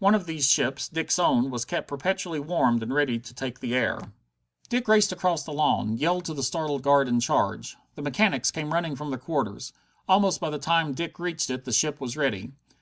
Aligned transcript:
One 0.00 0.14
of 0.14 0.26
these 0.26 0.50
ships, 0.50 0.86
Dick's 0.86 1.18
own, 1.18 1.50
was 1.50 1.64
kept 1.64 1.88
perpetually 1.88 2.38
warmed 2.38 2.82
and 2.82 2.92
ready 2.92 3.18
to 3.18 3.32
take 3.32 3.60
the 3.60 3.74
air. 3.74 4.12
Dick 4.68 4.86
raced 4.86 5.12
across 5.12 5.44
the 5.44 5.52
lawn, 5.54 5.96
yelled 5.96 6.26
to 6.26 6.34
the 6.34 6.42
startled 6.42 6.82
guard 6.82 7.08
in 7.08 7.20
charge. 7.20 7.78
The 7.94 8.02
mechanics 8.02 8.50
came 8.50 8.74
running 8.74 8.96
from 8.96 9.08
their 9.08 9.18
quarters. 9.18 9.72
Almost 10.06 10.40
by 10.42 10.50
the 10.50 10.58
time 10.58 10.92
Dick 10.92 11.18
reached 11.18 11.48
it 11.48 11.64
the 11.64 11.72
ship 11.72 12.02
was 12.02 12.18
ready. 12.18 12.52